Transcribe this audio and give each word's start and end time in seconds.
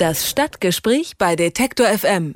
Das 0.00 0.30
Stadtgespräch 0.30 1.18
bei 1.18 1.36
Detektor 1.36 1.86
FM. 1.86 2.34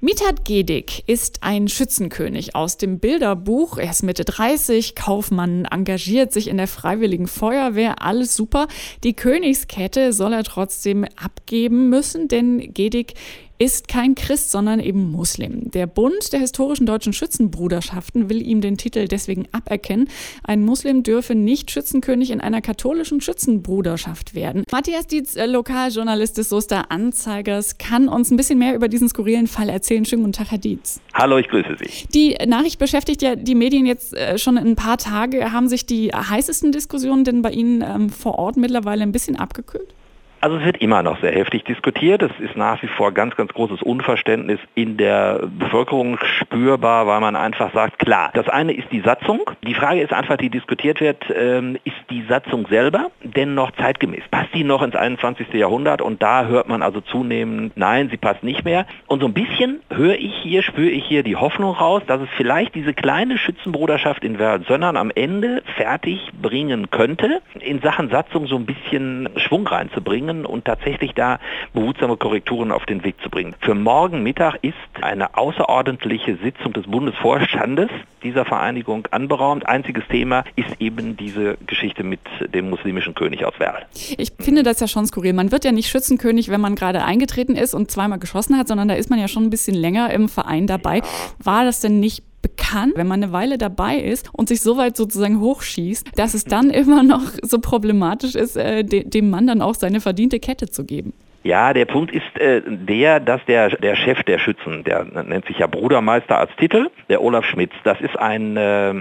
Mithat 0.00 0.44
Gedik 0.44 1.08
ist 1.08 1.42
ein 1.42 1.66
Schützenkönig 1.66 2.54
aus 2.54 2.76
dem 2.76 2.98
Bilderbuch. 2.98 3.78
Er 3.78 3.90
ist 3.90 4.02
Mitte 4.02 4.26
30, 4.26 4.94
Kaufmann, 4.96 5.64
engagiert 5.64 6.30
sich 6.30 6.46
in 6.48 6.58
der 6.58 6.68
Freiwilligen 6.68 7.26
Feuerwehr, 7.26 8.02
alles 8.02 8.36
super. 8.36 8.68
Die 9.02 9.16
Königskette 9.16 10.12
soll 10.12 10.34
er 10.34 10.44
trotzdem 10.44 11.06
abgeben 11.16 11.88
müssen, 11.88 12.28
denn 12.28 12.74
Gedik 12.74 13.14
ist 13.60 13.88
kein 13.88 14.14
Christ, 14.14 14.50
sondern 14.50 14.80
eben 14.80 15.10
Muslim. 15.10 15.70
Der 15.70 15.86
Bund 15.86 16.32
der 16.32 16.40
historischen 16.40 16.86
deutschen 16.86 17.12
Schützenbruderschaften 17.12 18.30
will 18.30 18.40
ihm 18.40 18.62
den 18.62 18.78
Titel 18.78 19.06
deswegen 19.06 19.46
aberkennen. 19.52 20.08
Ein 20.42 20.64
Muslim 20.64 21.02
dürfe 21.02 21.34
nicht 21.34 21.70
Schützenkönig 21.70 22.30
in 22.30 22.40
einer 22.40 22.62
katholischen 22.62 23.20
Schützenbruderschaft 23.20 24.34
werden. 24.34 24.64
Matthias 24.72 25.06
Dietz, 25.06 25.36
äh, 25.36 25.44
Lokaljournalist 25.44 26.38
des 26.38 26.48
Soester 26.48 26.90
Anzeigers, 26.90 27.76
kann 27.76 28.08
uns 28.08 28.30
ein 28.30 28.38
bisschen 28.38 28.58
mehr 28.58 28.74
über 28.74 28.88
diesen 28.88 29.10
skurrilen 29.10 29.46
Fall 29.46 29.68
erzählen. 29.68 30.06
Schönen 30.06 30.22
guten 30.22 30.32
Tag, 30.32 30.50
Herr 30.52 30.58
Dietz. 30.58 30.98
Hallo, 31.12 31.36
ich 31.36 31.48
grüße 31.48 31.76
Sie. 31.78 32.08
Die 32.14 32.38
Nachricht 32.46 32.78
beschäftigt 32.78 33.20
ja 33.20 33.36
die 33.36 33.54
Medien 33.54 33.84
jetzt 33.84 34.14
äh, 34.14 34.38
schon 34.38 34.56
ein 34.56 34.74
paar 34.74 34.96
Tage. 34.96 35.52
Haben 35.52 35.68
sich 35.68 35.84
die 35.84 36.12
heißesten 36.12 36.72
Diskussionen 36.72 37.24
denn 37.24 37.42
bei 37.42 37.50
Ihnen 37.50 37.82
ähm, 37.82 38.08
vor 38.08 38.38
Ort 38.38 38.56
mittlerweile 38.56 39.02
ein 39.02 39.12
bisschen 39.12 39.36
abgekühlt? 39.36 39.94
Also 40.42 40.56
es 40.56 40.64
wird 40.64 40.78
immer 40.78 41.02
noch 41.02 41.20
sehr 41.20 41.32
heftig 41.32 41.64
diskutiert. 41.64 42.22
Es 42.22 42.32
ist 42.40 42.56
nach 42.56 42.82
wie 42.82 42.86
vor 42.86 43.12
ganz, 43.12 43.36
ganz 43.36 43.52
großes 43.52 43.82
Unverständnis 43.82 44.58
in 44.74 44.96
der 44.96 45.40
Bevölkerung 45.58 46.18
spürbar, 46.22 47.06
weil 47.06 47.20
man 47.20 47.36
einfach 47.36 47.74
sagt, 47.74 47.98
klar, 47.98 48.30
das 48.32 48.48
eine 48.48 48.72
ist 48.72 48.90
die 48.90 49.00
Satzung. 49.00 49.50
Die 49.66 49.74
Frage 49.74 50.00
ist 50.00 50.14
einfach, 50.14 50.38
die 50.38 50.48
diskutiert 50.48 51.02
wird, 51.02 51.24
ähm, 51.36 51.76
ist 51.84 51.96
die 52.08 52.22
Satzung 52.26 52.66
selber 52.68 53.10
denn 53.22 53.54
noch 53.54 53.70
zeitgemäß? 53.72 54.22
Passt 54.30 54.54
die 54.54 54.64
noch 54.64 54.80
ins 54.80 54.96
21. 54.96 55.52
Jahrhundert? 55.52 56.00
Und 56.00 56.22
da 56.22 56.46
hört 56.46 56.70
man 56.70 56.80
also 56.80 57.02
zunehmend, 57.02 57.76
nein, 57.76 58.08
sie 58.08 58.16
passt 58.16 58.42
nicht 58.42 58.64
mehr. 58.64 58.86
Und 59.08 59.20
so 59.20 59.26
ein 59.26 59.34
bisschen 59.34 59.80
höre 59.90 60.16
ich 60.16 60.34
hier, 60.42 60.62
spüre 60.62 60.88
ich 60.88 61.04
hier 61.04 61.22
die 61.22 61.36
Hoffnung 61.36 61.74
raus, 61.74 62.02
dass 62.06 62.22
es 62.22 62.28
vielleicht 62.38 62.74
diese 62.74 62.94
kleine 62.94 63.36
Schützenbruderschaft 63.36 64.24
in 64.24 64.38
Werl-Sönnern 64.38 64.96
am 64.96 65.12
Ende 65.14 65.62
fertig 65.76 66.30
bringen 66.40 66.90
könnte, 66.90 67.42
in 67.60 67.82
Sachen 67.82 68.08
Satzung 68.08 68.46
so 68.46 68.56
ein 68.56 68.64
bisschen 68.64 69.28
Schwung 69.36 69.66
reinzubringen 69.66 70.29
bringen 70.30 70.46
und 70.46 70.64
tatsächlich 70.64 71.12
da 71.14 71.38
behutsame 71.72 72.16
Korrekturen 72.16 72.72
auf 72.72 72.86
den 72.86 73.04
Weg 73.04 73.16
zu 73.22 73.30
bringen. 73.30 73.54
Für 73.60 73.74
morgen 73.74 74.22
Mittag 74.22 74.56
ist 74.62 74.74
eine 75.00 75.36
außerordentliche 75.36 76.36
Sitzung 76.42 76.72
des 76.72 76.86
Bundesvorstandes 76.86 77.90
dieser 78.22 78.44
Vereinigung 78.44 79.06
anberaumt. 79.10 79.66
Einziges 79.66 80.04
Thema 80.08 80.44
ist 80.56 80.80
eben 80.80 81.16
diese 81.16 81.56
Geschichte 81.66 82.02
mit 82.02 82.20
dem 82.52 82.68
muslimischen 82.70 83.14
König 83.14 83.44
aus 83.44 83.54
Werl. 83.58 83.86
Ich 84.18 84.32
finde 84.38 84.62
das 84.62 84.80
ja 84.80 84.88
schon 84.88 85.06
skurril. 85.06 85.32
Man 85.32 85.52
wird 85.52 85.64
ja 85.64 85.72
nicht 85.72 85.88
Schützenkönig, 85.88 86.50
wenn 86.50 86.60
man 86.60 86.74
gerade 86.74 87.02
eingetreten 87.04 87.56
ist 87.56 87.74
und 87.74 87.90
zweimal 87.90 88.18
geschossen 88.18 88.58
hat, 88.58 88.68
sondern 88.68 88.88
da 88.88 88.94
ist 88.94 89.10
man 89.10 89.18
ja 89.18 89.28
schon 89.28 89.44
ein 89.44 89.50
bisschen 89.50 89.74
länger 89.74 90.12
im 90.12 90.28
Verein 90.28 90.66
dabei. 90.66 90.98
Ja. 90.98 91.04
War 91.42 91.64
das 91.64 91.80
denn 91.80 92.00
nicht 92.00 92.22
bekannt, 92.60 92.92
wenn 92.96 93.06
man 93.06 93.22
eine 93.22 93.32
Weile 93.32 93.58
dabei 93.58 93.96
ist 93.96 94.30
und 94.32 94.48
sich 94.48 94.60
so 94.60 94.76
weit 94.76 94.96
sozusagen 94.96 95.40
hochschießt, 95.40 96.18
dass 96.18 96.34
es 96.34 96.44
dann 96.44 96.70
immer 96.70 97.02
noch 97.02 97.22
so 97.42 97.58
problematisch 97.58 98.34
ist, 98.34 98.56
äh, 98.56 98.84
de 98.84 99.08
dem 99.08 99.30
Mann 99.30 99.46
dann 99.46 99.62
auch 99.62 99.74
seine 99.74 100.00
verdiente 100.00 100.38
Kette 100.38 100.68
zu 100.68 100.84
geben. 100.84 101.12
Ja, 101.42 101.72
der 101.72 101.86
Punkt 101.86 102.12
ist 102.12 102.38
äh, 102.38 102.60
der, 102.66 103.18
dass 103.18 103.42
der, 103.46 103.70
der 103.70 103.96
Chef 103.96 104.22
der 104.24 104.38
Schützen, 104.38 104.84
der 104.84 105.04
nennt 105.04 105.46
sich 105.46 105.58
ja 105.58 105.66
Brudermeister 105.66 106.36
als 106.38 106.50
Titel, 106.56 106.90
der 107.08 107.22
Olaf 107.22 107.46
Schmitz, 107.46 107.72
das 107.82 107.98
ist 108.02 108.18
ein 108.18 108.58
äh, 108.58 108.92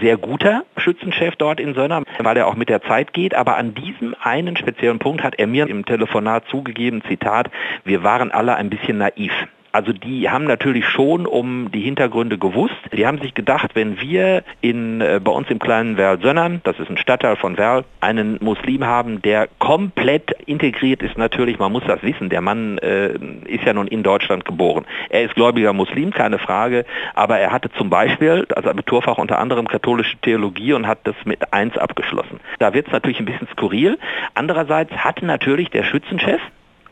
sehr 0.00 0.16
guter 0.16 0.64
Schützenchef 0.76 1.36
dort 1.36 1.60
in 1.60 1.74
Sönnern, 1.74 2.02
weil 2.18 2.36
er 2.36 2.48
auch 2.48 2.56
mit 2.56 2.68
der 2.68 2.82
Zeit 2.82 3.12
geht. 3.12 3.32
Aber 3.32 3.56
an 3.56 3.74
diesem 3.74 4.16
einen 4.20 4.56
speziellen 4.56 4.98
Punkt 4.98 5.22
hat 5.22 5.36
er 5.38 5.46
mir 5.46 5.68
im 5.68 5.84
Telefonat 5.84 6.44
zugegeben, 6.50 7.02
Zitat, 7.06 7.48
wir 7.84 8.02
waren 8.02 8.32
alle 8.32 8.56
ein 8.56 8.70
bisschen 8.70 8.98
naiv. 8.98 9.32
Also 9.78 9.92
die 9.92 10.28
haben 10.28 10.42
natürlich 10.42 10.84
schon 10.88 11.24
um 11.24 11.70
die 11.70 11.82
Hintergründe 11.82 12.36
gewusst. 12.36 12.74
Die 12.92 13.06
haben 13.06 13.20
sich 13.20 13.32
gedacht, 13.32 13.76
wenn 13.76 14.00
wir 14.00 14.42
in, 14.60 15.00
äh, 15.00 15.20
bei 15.22 15.30
uns 15.30 15.48
im 15.50 15.60
kleinen 15.60 15.96
Werl-Sönnern, 15.96 16.62
das 16.64 16.80
ist 16.80 16.90
ein 16.90 16.96
Stadtteil 16.96 17.36
von 17.36 17.56
Werl, 17.56 17.84
einen 18.00 18.38
Muslim 18.40 18.84
haben, 18.84 19.22
der 19.22 19.46
komplett 19.60 20.32
integriert 20.46 21.00
ist 21.00 21.16
natürlich, 21.16 21.60
man 21.60 21.70
muss 21.70 21.84
das 21.86 22.02
wissen, 22.02 22.28
der 22.28 22.40
Mann 22.40 22.78
äh, 22.78 23.10
ist 23.44 23.62
ja 23.64 23.72
nun 23.72 23.86
in 23.86 24.02
Deutschland 24.02 24.44
geboren. 24.44 24.84
Er 25.10 25.22
ist 25.22 25.36
gläubiger 25.36 25.72
Muslim, 25.72 26.10
keine 26.10 26.40
Frage, 26.40 26.84
aber 27.14 27.38
er 27.38 27.52
hatte 27.52 27.70
zum 27.70 27.88
Beispiel 27.88 28.48
als 28.56 28.66
Abiturfach 28.66 29.16
unter 29.16 29.38
anderem 29.38 29.68
katholische 29.68 30.16
Theologie 30.16 30.72
und 30.72 30.88
hat 30.88 30.98
das 31.04 31.14
mit 31.24 31.52
1 31.52 31.78
abgeschlossen. 31.78 32.40
Da 32.58 32.74
wird 32.74 32.88
es 32.88 32.92
natürlich 32.92 33.20
ein 33.20 33.26
bisschen 33.26 33.46
skurril. 33.52 33.96
Andererseits 34.34 34.90
hatte 34.90 35.24
natürlich 35.24 35.70
der 35.70 35.84
Schützenchef, 35.84 36.40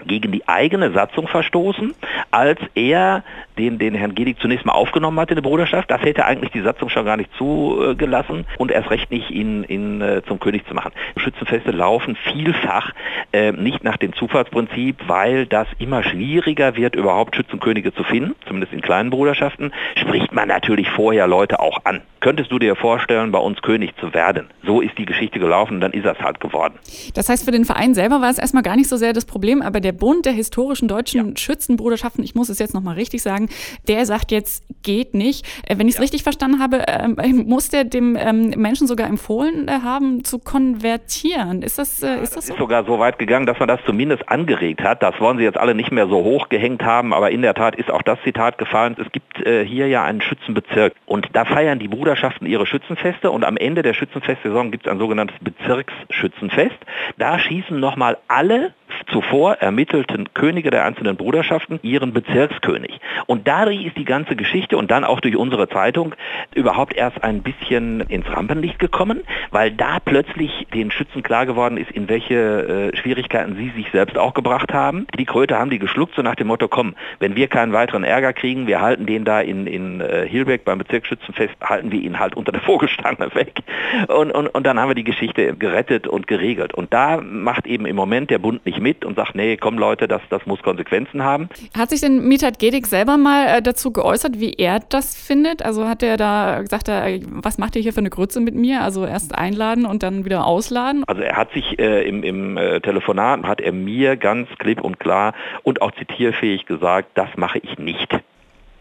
gegen 0.06 0.32
die 0.32 0.46
eigene 0.48 0.92
Satzung 0.92 1.28
verstoßen, 1.28 1.94
als 2.30 2.60
er 2.74 3.24
den, 3.58 3.78
den 3.78 3.94
Herrn 3.94 4.14
Gedig 4.14 4.38
zunächst 4.40 4.66
mal 4.66 4.72
aufgenommen 4.72 5.18
hat 5.20 5.30
in 5.30 5.36
der 5.36 5.42
Bruderschaft. 5.42 5.90
Das 5.90 6.02
hätte 6.02 6.24
eigentlich 6.24 6.50
die 6.50 6.60
Satzung 6.60 6.88
schon 6.88 7.04
gar 7.04 7.16
nicht 7.16 7.30
zugelassen 7.36 8.46
und 8.58 8.70
erst 8.70 8.90
recht 8.90 9.10
nicht 9.10 9.30
ihn, 9.30 9.64
ihn 9.64 10.00
äh, 10.00 10.22
zum 10.26 10.40
König 10.40 10.66
zu 10.66 10.74
machen. 10.74 10.92
Schützenfeste 11.16 11.70
laufen 11.70 12.16
vielfach 12.32 12.92
äh, 13.32 13.52
nicht 13.52 13.84
nach 13.84 13.96
dem 13.96 14.12
Zufallsprinzip, 14.14 14.96
weil 15.06 15.46
das 15.46 15.66
immer 15.78 16.02
schwieriger 16.02 16.76
wird, 16.76 16.96
überhaupt 16.96 17.36
Schützenkönige 17.36 17.94
zu 17.94 18.04
finden, 18.04 18.34
zumindest 18.46 18.72
in 18.72 18.80
kleinen 18.80 19.10
Bruderschaften, 19.10 19.72
spricht 19.96 20.32
man 20.32 20.48
natürlich 20.48 20.88
vorher 20.90 21.26
Leute 21.26 21.60
auch 21.60 21.84
an. 21.84 22.02
Könntest 22.20 22.50
du 22.50 22.58
dir 22.58 22.74
vorstellen, 22.74 23.30
bei 23.30 23.38
uns 23.38 23.62
König 23.62 23.94
zu 24.00 24.12
werden? 24.12 24.48
So 24.64 24.80
ist 24.80 24.98
die 24.98 25.04
Geschichte 25.04 25.38
gelaufen, 25.38 25.80
dann 25.80 25.92
ist 25.92 26.06
es 26.06 26.18
halt 26.18 26.40
geworden. 26.40 26.74
Das 27.14 27.28
heißt, 27.28 27.44
für 27.44 27.52
den 27.52 27.64
Verein 27.64 27.94
selber 27.94 28.20
war 28.20 28.30
es 28.30 28.38
erstmal 28.38 28.62
gar 28.62 28.74
nicht 28.74 28.88
so 28.88 28.96
sehr 28.96 29.12
das 29.12 29.26
Problem, 29.26 29.62
aber 29.62 29.80
der 29.80 29.92
Bund 29.92 30.26
der 30.26 30.32
historischen 30.32 30.88
deutschen 30.88 31.28
ja. 31.28 31.36
Schützenbruderschaften, 31.36 32.24
ich 32.24 32.34
muss 32.34 32.48
es 32.48 32.58
jetzt 32.58 32.74
nochmal 32.74 32.94
richtig 32.94 33.22
sagen, 33.22 33.45
der 33.88 34.06
sagt 34.06 34.32
jetzt, 34.32 34.64
geht 34.82 35.14
nicht. 35.14 35.44
Äh, 35.66 35.78
wenn 35.78 35.88
ich 35.88 35.94
es 35.94 35.98
ja. 35.98 36.02
richtig 36.02 36.22
verstanden 36.22 36.60
habe, 36.60 36.84
ähm, 36.86 37.16
muss 37.46 37.68
der 37.68 37.84
dem 37.84 38.16
ähm, 38.16 38.50
Menschen 38.56 38.86
sogar 38.86 39.08
empfohlen 39.08 39.68
äh, 39.68 39.80
haben, 39.82 40.24
zu 40.24 40.38
konvertieren. 40.38 41.62
Ist 41.62 41.78
das, 41.78 42.02
äh, 42.02 42.22
ist 42.22 42.36
das 42.36 42.46
so? 42.46 42.54
ist 42.54 42.58
sogar 42.58 42.84
so 42.84 42.98
weit 42.98 43.18
gegangen, 43.18 43.46
dass 43.46 43.58
man 43.58 43.68
das 43.68 43.80
zumindest 43.84 44.28
angeregt 44.28 44.82
hat. 44.82 45.02
Das 45.02 45.20
wollen 45.20 45.38
sie 45.38 45.44
jetzt 45.44 45.58
alle 45.58 45.74
nicht 45.74 45.90
mehr 45.90 46.06
so 46.06 46.22
hochgehängt 46.22 46.84
haben, 46.84 47.12
aber 47.12 47.30
in 47.30 47.42
der 47.42 47.54
Tat 47.54 47.76
ist 47.76 47.90
auch 47.90 48.02
das 48.02 48.18
Zitat 48.22 48.58
gefallen. 48.58 48.96
Es 48.98 49.10
gibt 49.12 49.26
hier 49.36 49.86
ja 49.88 50.04
einen 50.04 50.20
Schützenbezirk 50.20 50.94
und 51.04 51.28
da 51.32 51.44
feiern 51.44 51.78
die 51.78 51.88
Bruderschaften 51.88 52.46
ihre 52.46 52.66
Schützenfeste 52.66 53.30
und 53.30 53.44
am 53.44 53.56
Ende 53.56 53.82
der 53.82 53.92
Schützenfestsaison 53.92 54.70
gibt 54.70 54.86
es 54.86 54.92
ein 54.92 54.98
sogenanntes 54.98 55.36
Bezirksschützenfest. 55.40 56.76
Da 57.18 57.38
schießen 57.38 57.78
nochmal 57.78 58.18
alle 58.28 58.72
zuvor 59.06 59.54
ermittelten 59.54 60.32
Könige 60.34 60.70
der 60.70 60.84
einzelnen 60.84 61.16
Bruderschaften 61.16 61.78
ihren 61.82 62.12
Bezirkskönig. 62.12 63.00
Und 63.26 63.46
dadurch 63.46 63.84
ist 63.84 63.96
die 63.96 64.04
ganze 64.04 64.36
Geschichte 64.36 64.76
und 64.76 64.90
dann 64.90 65.04
auch 65.04 65.20
durch 65.20 65.36
unsere 65.36 65.68
Zeitung 65.68 66.14
überhaupt 66.54 66.94
erst 66.94 67.22
ein 67.22 67.42
bisschen 67.42 68.00
ins 68.02 68.26
Rampenlicht 68.28 68.78
gekommen, 68.78 69.22
weil 69.50 69.70
da 69.70 69.98
plötzlich 70.04 70.66
den 70.74 70.90
Schützen 70.90 71.22
klar 71.22 71.46
geworden 71.46 71.76
ist, 71.76 71.90
in 71.90 72.08
welche 72.08 72.92
äh, 72.92 72.96
Schwierigkeiten 72.96 73.56
sie 73.56 73.70
sich 73.70 73.90
selbst 73.92 74.18
auch 74.18 74.34
gebracht 74.34 74.72
haben. 74.72 75.06
Die 75.18 75.24
Kröte 75.24 75.58
haben 75.58 75.70
die 75.70 75.78
geschluckt, 75.78 76.14
so 76.14 76.22
nach 76.22 76.34
dem 76.34 76.48
Motto, 76.48 76.68
komm, 76.68 76.94
wenn 77.18 77.36
wir 77.36 77.48
keinen 77.48 77.72
weiteren 77.72 78.04
Ärger 78.04 78.32
kriegen, 78.32 78.66
wir 78.66 78.80
halten 78.80 79.06
den 79.06 79.24
da 79.24 79.40
in, 79.40 79.66
in 79.66 80.00
äh, 80.00 80.26
Hilbeck 80.28 80.64
beim 80.64 80.78
Bezirksschützenfest, 80.78 81.54
halten 81.62 81.92
wir 81.92 82.00
ihn 82.00 82.18
halt 82.18 82.36
unter 82.36 82.52
der 82.52 82.60
Vogelstange 82.62 83.30
weg. 83.34 83.60
Und, 84.08 84.32
und, 84.32 84.48
und 84.48 84.66
dann 84.66 84.80
haben 84.80 84.90
wir 84.90 84.94
die 84.94 85.04
Geschichte 85.04 85.54
gerettet 85.54 86.06
und 86.08 86.26
geregelt. 86.26 86.74
Und 86.74 86.92
da 86.92 87.20
macht 87.20 87.66
eben 87.66 87.86
im 87.86 87.96
Moment 87.96 88.30
der 88.30 88.38
Bund 88.38 88.64
nicht 88.66 88.80
mit 88.80 88.95
und 89.04 89.16
sagt, 89.16 89.34
nee, 89.34 89.56
komm 89.56 89.78
Leute, 89.78 90.08
das, 90.08 90.22
das 90.30 90.44
muss 90.46 90.62
Konsequenzen 90.62 91.22
haben. 91.22 91.48
Hat 91.76 91.90
sich 91.90 92.00
denn 92.00 92.26
Mitat 92.26 92.58
Gedik 92.58 92.86
selber 92.86 93.16
mal 93.16 93.58
äh, 93.58 93.62
dazu 93.62 93.92
geäußert, 93.92 94.40
wie 94.40 94.54
er 94.54 94.80
das 94.80 95.16
findet? 95.16 95.64
Also 95.64 95.88
hat 95.88 96.02
er 96.02 96.16
da 96.16 96.60
gesagt, 96.62 96.88
er, 96.88 97.20
was 97.26 97.58
macht 97.58 97.76
ihr 97.76 97.82
hier 97.82 97.92
für 97.92 98.00
eine 98.00 98.10
Grütze 98.10 98.40
mit 98.40 98.54
mir? 98.54 98.82
Also 98.82 99.06
erst 99.06 99.34
einladen 99.34 99.86
und 99.86 100.02
dann 100.02 100.24
wieder 100.24 100.46
ausladen? 100.46 101.04
Also 101.06 101.22
er 101.22 101.36
hat 101.36 101.52
sich 101.52 101.78
äh, 101.78 102.08
im, 102.08 102.22
im 102.22 102.56
äh, 102.56 102.80
Telefonat, 102.80 103.42
hat 103.44 103.60
er 103.60 103.72
mir 103.72 104.16
ganz 104.16 104.48
klipp 104.58 104.80
und 104.80 105.00
klar 105.00 105.34
und 105.62 105.82
auch 105.82 105.92
zitierfähig 105.92 106.66
gesagt, 106.66 107.10
das 107.14 107.28
mache 107.36 107.58
ich 107.58 107.78
nicht. 107.78 108.10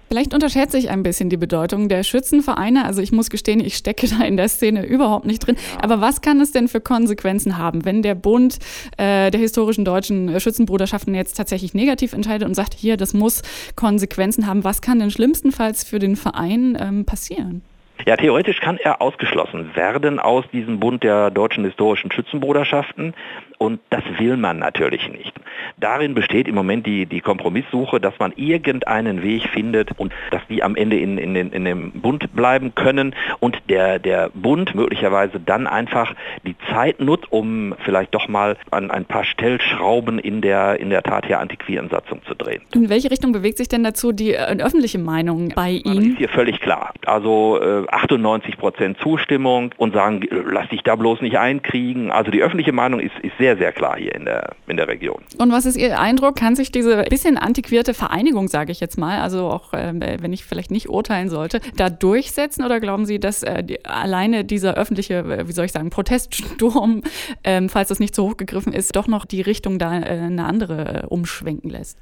Vielleicht 0.07 0.33
unterschätze 0.33 0.77
ich 0.77 0.89
ein 0.89 1.03
bisschen 1.03 1.29
die 1.29 1.37
Bedeutung 1.37 1.89
der 1.89 2.03
Schützenvereine. 2.03 2.85
Also 2.85 3.01
ich 3.01 3.11
muss 3.11 3.29
gestehen, 3.29 3.59
ich 3.59 3.75
stecke 3.75 4.07
da 4.19 4.23
in 4.23 4.37
der 4.37 4.49
Szene 4.49 4.85
überhaupt 4.85 5.25
nicht 5.25 5.39
drin. 5.39 5.55
Aber 5.81 6.01
was 6.01 6.21
kann 6.21 6.39
es 6.41 6.51
denn 6.51 6.67
für 6.67 6.79
Konsequenzen 6.79 7.57
haben, 7.57 7.85
wenn 7.85 8.01
der 8.01 8.15
Bund 8.15 8.59
äh, 8.97 9.31
der 9.31 9.39
historischen 9.39 9.85
deutschen 9.85 10.39
Schützenbruderschaften 10.39 11.15
jetzt 11.15 11.35
tatsächlich 11.35 11.73
negativ 11.73 12.13
entscheidet 12.13 12.47
und 12.47 12.53
sagt, 12.53 12.73
hier, 12.73 12.97
das 12.97 13.13
muss 13.13 13.41
Konsequenzen 13.75 14.47
haben? 14.47 14.63
Was 14.63 14.81
kann 14.81 14.99
denn 14.99 15.11
schlimmstenfalls 15.11 15.83
für 15.83 15.99
den 15.99 16.15
Verein 16.15 16.77
ähm, 16.79 17.05
passieren? 17.05 17.63
Ja, 18.05 18.17
theoretisch 18.17 18.59
kann 18.59 18.77
er 18.77 19.01
ausgeschlossen 19.01 19.75
werden 19.75 20.19
aus 20.19 20.45
diesem 20.51 20.79
Bund 20.79 21.03
der 21.03 21.31
deutschen 21.31 21.63
historischen 21.63 22.11
Schützenbruderschaften 22.11 23.15
und 23.57 23.79
das 23.89 24.03
will 24.19 24.37
man 24.37 24.59
natürlich 24.59 25.09
nicht. 25.09 25.33
Darin 25.77 26.13
besteht 26.13 26.47
im 26.47 26.55
Moment 26.55 26.85
die, 26.85 27.05
die 27.05 27.21
Kompromisssuche, 27.21 27.99
dass 27.99 28.13
man 28.19 28.33
irgendeinen 28.35 29.23
Weg 29.23 29.43
findet 29.49 29.97
und 29.97 30.13
dass 30.31 30.41
die 30.49 30.63
am 30.63 30.75
Ende 30.75 30.97
in, 30.97 31.17
in, 31.17 31.35
in 31.35 31.65
dem 31.65 31.91
Bund 31.91 32.33
bleiben 32.35 32.73
können 32.75 33.15
und 33.39 33.57
der, 33.69 33.99
der 33.99 34.29
Bund 34.33 34.75
möglicherweise 34.75 35.39
dann 35.39 35.67
einfach 35.67 36.13
die 36.45 36.55
Zeit 36.71 36.99
nutzt, 36.99 37.31
um 37.31 37.75
vielleicht 37.83 38.13
doch 38.13 38.27
mal 38.27 38.57
an 38.71 38.91
ein 38.91 39.05
paar 39.05 39.23
Stellschrauben 39.23 40.19
in 40.19 40.41
der, 40.41 40.79
in 40.79 40.89
der 40.89 41.03
Tat 41.03 41.25
hier 41.25 41.39
antiquieren 41.39 41.89
Satzung 41.89 42.21
zu 42.25 42.35
drehen. 42.35 42.61
In 42.73 42.89
welche 42.89 43.11
Richtung 43.11 43.31
bewegt 43.31 43.57
sich 43.57 43.67
denn 43.67 43.83
dazu 43.83 44.11
die 44.11 44.33
äh, 44.33 44.57
öffentliche 44.59 44.99
Meinung 44.99 45.49
bei 45.55 45.71
Ihnen? 45.71 45.95
Das 45.95 46.05
ist 46.05 46.17
hier 46.17 46.29
völlig 46.29 46.59
klar. 46.59 46.93
Also 47.05 47.59
äh, 47.61 47.87
98 47.89 48.57
Prozent 48.57 48.97
Zustimmung 48.99 49.73
und 49.77 49.93
sagen, 49.93 50.21
lass 50.29 50.69
dich 50.69 50.81
da 50.83 50.95
bloß 50.95 51.21
nicht 51.21 51.37
einkriegen. 51.37 52.11
Also 52.11 52.31
die 52.31 52.41
öffentliche 52.41 52.71
Meinung 52.71 52.99
ist, 52.99 53.13
ist 53.21 53.37
sehr, 53.37 53.57
sehr 53.57 53.71
klar 53.71 53.97
hier 53.97 54.15
in 54.15 54.25
der, 54.25 54.55
in 54.67 54.77
der 54.77 54.87
Region. 54.87 55.21
Und 55.37 55.51
was 55.55 55.65
ist 55.65 55.77
Ihr 55.77 55.99
Eindruck? 55.99 56.35
Kann 56.35 56.55
sich 56.55 56.69
diese 56.69 57.03
bisschen 57.03 57.37
antiquierte 57.37 57.93
Vereinigung, 57.93 58.49
sage 58.49 58.73
ich 58.73 58.81
jetzt 58.81 58.97
mal, 58.97 59.21
also 59.21 59.47
auch 59.47 59.73
äh, 59.73 59.93
wenn 60.21 60.33
ich 60.33 60.43
vielleicht 60.43 60.69
nicht 60.69 60.89
urteilen 60.89 61.29
sollte, 61.29 61.61
da 61.77 61.89
durchsetzen 61.89 62.65
oder 62.65 62.81
glauben 62.81 63.05
Sie, 63.05 63.19
dass 63.19 63.41
äh, 63.41 63.63
die, 63.63 63.85
alleine 63.85 64.43
dieser 64.43 64.75
öffentliche, 64.75 65.19
äh, 65.19 65.47
wie 65.47 65.53
soll 65.53 65.65
ich 65.65 65.71
sagen, 65.71 65.89
Proteststurm, 65.89 67.03
ähm, 67.45 67.69
falls 67.69 67.87
das 67.87 67.99
nicht 67.99 68.13
zu 68.13 68.23
hoch 68.23 68.37
gegriffen 68.37 68.73
ist, 68.73 68.95
doch 68.97 69.07
noch 69.07 69.23
die 69.23 69.41
Richtung 69.41 69.79
da 69.79 69.97
äh, 69.97 70.03
eine 70.03 70.45
andere 70.45 71.03
äh, 71.03 71.05
umschwenken 71.07 71.69
lässt? 71.69 71.97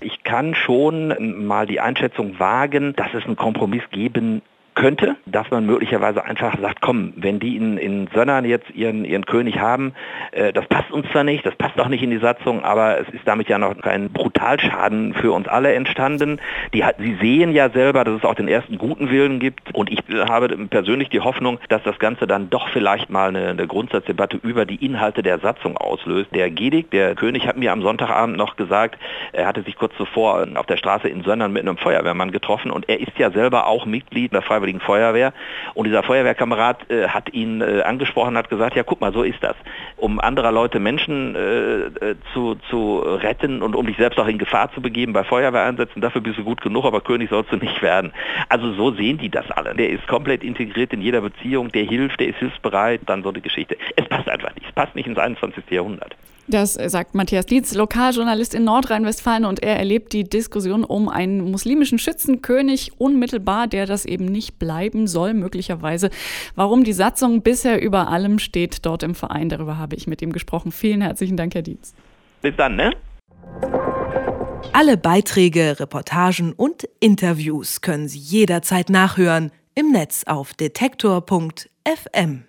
Ich 0.00 0.24
kann 0.24 0.54
schon 0.54 1.46
mal 1.46 1.66
die 1.66 1.80
Einschätzung 1.80 2.38
wagen, 2.40 2.94
dass 2.96 3.14
es 3.14 3.24
einen 3.24 3.36
Kompromiss 3.36 3.82
geben 3.92 4.42
könnte, 4.74 5.16
dass 5.36 5.50
man 5.50 5.66
möglicherweise 5.66 6.24
einfach 6.24 6.58
sagt, 6.58 6.80
komm, 6.80 7.12
wenn 7.14 7.38
die 7.38 7.56
in, 7.56 7.76
in 7.76 8.08
Sönnern 8.14 8.46
jetzt 8.46 8.70
ihren, 8.70 9.04
ihren 9.04 9.26
König 9.26 9.60
haben, 9.60 9.92
äh, 10.32 10.50
das 10.50 10.66
passt 10.66 10.90
uns 10.90 11.06
zwar 11.12 11.24
nicht, 11.24 11.44
das 11.44 11.54
passt 11.56 11.78
auch 11.78 11.88
nicht 11.88 12.02
in 12.02 12.08
die 12.08 12.16
Satzung, 12.16 12.64
aber 12.64 13.00
es 13.00 13.08
ist 13.10 13.28
damit 13.28 13.46
ja 13.50 13.58
noch 13.58 13.76
kein 13.82 14.10
Brutalschaden 14.10 15.12
für 15.12 15.32
uns 15.32 15.46
alle 15.46 15.74
entstanden. 15.74 16.40
Die, 16.72 16.82
sie 16.98 17.16
sehen 17.20 17.52
ja 17.52 17.68
selber, 17.68 18.04
dass 18.04 18.16
es 18.16 18.24
auch 18.24 18.34
den 18.34 18.48
ersten 18.48 18.78
guten 18.78 19.10
Willen 19.10 19.38
gibt 19.38 19.74
und 19.74 19.92
ich 19.92 20.02
habe 20.26 20.48
persönlich 20.68 21.10
die 21.10 21.20
Hoffnung, 21.20 21.58
dass 21.68 21.82
das 21.82 21.98
Ganze 21.98 22.26
dann 22.26 22.48
doch 22.48 22.70
vielleicht 22.70 23.10
mal 23.10 23.28
eine, 23.28 23.48
eine 23.48 23.66
Grundsatzdebatte 23.66 24.38
über 24.42 24.64
die 24.64 24.82
Inhalte 24.82 25.22
der 25.22 25.38
Satzung 25.40 25.76
auslöst. 25.76 26.34
Der 26.34 26.50
Gedig, 26.50 26.90
der 26.92 27.14
König, 27.14 27.46
hat 27.46 27.58
mir 27.58 27.72
am 27.72 27.82
Sonntagabend 27.82 28.38
noch 28.38 28.56
gesagt, 28.56 28.98
er 29.34 29.46
hatte 29.46 29.60
sich 29.64 29.76
kurz 29.76 29.94
zuvor 29.98 30.46
auf 30.54 30.64
der 30.64 30.78
Straße 30.78 31.08
in 31.08 31.24
Sönnern 31.24 31.52
mit 31.52 31.60
einem 31.60 31.76
Feuerwehrmann 31.76 32.32
getroffen 32.32 32.70
und 32.70 32.88
er 32.88 33.00
ist 33.00 33.18
ja 33.18 33.30
selber 33.30 33.66
auch 33.66 33.84
Mitglied 33.84 34.32
der 34.32 34.40
Freiwilligen 34.40 34.80
Freiwilligen 34.80 34.80
Feuerwehr. 35.26 35.32
Und 35.74 35.86
dieser 35.86 36.02
Feuerwehrkamerad 36.02 36.90
äh, 36.90 37.08
hat 37.08 37.32
ihn 37.32 37.60
äh, 37.60 37.82
angesprochen, 37.82 38.36
hat 38.36 38.48
gesagt, 38.48 38.76
ja 38.76 38.82
guck 38.82 39.00
mal, 39.00 39.12
so 39.12 39.22
ist 39.22 39.42
das. 39.42 39.56
Um 39.96 40.20
anderer 40.20 40.52
Leute 40.52 40.80
Menschen 40.80 41.34
äh, 41.34 41.86
äh, 41.86 42.16
zu, 42.32 42.56
zu 42.70 42.98
retten 42.98 43.62
und 43.62 43.74
um 43.74 43.86
dich 43.86 43.96
selbst 43.96 44.18
auch 44.18 44.26
in 44.26 44.38
Gefahr 44.38 44.72
zu 44.72 44.80
begeben 44.80 45.12
bei 45.12 45.24
Feuerwehreinsätzen, 45.24 46.02
dafür 46.02 46.20
bist 46.20 46.38
du 46.38 46.44
gut 46.44 46.60
genug, 46.60 46.84
aber 46.84 47.00
König 47.00 47.30
sollst 47.30 47.52
du 47.52 47.56
nicht 47.56 47.82
werden. 47.82 48.12
Also 48.48 48.72
so 48.72 48.92
sehen 48.92 49.18
die 49.18 49.30
das 49.30 49.50
alle. 49.50 49.74
Der 49.74 49.90
ist 49.90 50.06
komplett 50.06 50.42
integriert 50.42 50.92
in 50.92 51.02
jeder 51.02 51.20
Beziehung, 51.20 51.70
der 51.72 51.84
hilft, 51.84 52.20
der 52.20 52.28
ist 52.28 52.38
hilfsbereit, 52.38 53.02
dann 53.06 53.22
so 53.22 53.30
eine 53.30 53.40
Geschichte. 53.40 53.76
Es 53.96 54.08
passt 54.08 54.28
einfach 54.28 54.54
nicht. 54.54 54.66
Es 54.66 54.74
passt 54.74 54.94
nicht 54.94 55.06
ins 55.06 55.18
21. 55.18 55.64
Jahrhundert. 55.70 56.16
Das 56.48 56.74
sagt 56.74 57.16
Matthias 57.16 57.46
Dietz, 57.46 57.74
Lokaljournalist 57.74 58.54
in 58.54 58.62
Nordrhein-Westfalen 58.64 59.44
und 59.44 59.62
er 59.64 59.76
erlebt 59.76 60.12
die 60.12 60.22
Diskussion 60.22 60.84
um 60.84 61.08
einen 61.08 61.50
muslimischen 61.50 61.98
Schützenkönig 61.98 63.00
unmittelbar, 63.00 63.66
der 63.66 63.86
das 63.86 64.04
eben 64.04 64.26
nicht 64.26 64.58
bleiben 64.58 65.08
soll, 65.08 65.34
möglicherweise. 65.34 66.10
Warum 66.54 66.84
die 66.84 66.92
Satzung 66.92 67.42
bisher 67.42 67.82
über 67.82 68.08
allem 68.08 68.38
steht 68.38 68.86
dort 68.86 69.02
im 69.02 69.16
Verein, 69.16 69.48
darüber 69.48 69.76
habe 69.76 69.96
ich 69.96 70.06
mit 70.06 70.22
ihm 70.22 70.32
gesprochen. 70.32 70.70
Vielen 70.70 71.00
herzlichen 71.00 71.36
Dank, 71.36 71.54
Herr 71.54 71.62
Dietz. 71.62 71.94
Bis 72.42 72.54
dann, 72.56 72.76
ne? 72.76 72.92
Alle 74.72 74.96
Beiträge, 74.96 75.80
Reportagen 75.80 76.52
und 76.52 76.88
Interviews 77.00 77.80
können 77.80 78.08
Sie 78.08 78.18
jederzeit 78.18 78.88
nachhören 78.88 79.50
im 79.74 79.90
Netz 79.90 80.22
auf 80.26 80.54
detektor.fm. 80.54 82.46